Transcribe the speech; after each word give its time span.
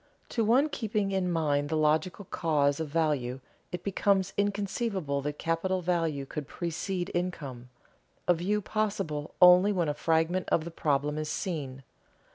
To 0.29 0.43
one 0.43 0.67
keeping 0.67 1.11
in 1.11 1.31
mind 1.31 1.69
the 1.69 1.77
logical 1.77 2.25
cause 2.25 2.79
of 2.79 2.87
value, 2.89 3.39
it 3.71 3.83
becomes 3.83 4.33
inconceivable 4.35 5.21
that 5.21 5.37
capital 5.37 5.83
value 5.83 6.25
could 6.25 6.47
precede 6.47 7.11
income, 7.13 7.69
a 8.27 8.33
view 8.33 8.63
possible 8.63 9.35
only 9.39 9.71
when 9.71 9.89
a 9.89 9.93
fragment 9.93 10.49
of 10.49 10.65
the 10.65 10.71
problem 10.71 11.19
is 11.19 11.29
seen. 11.29 11.83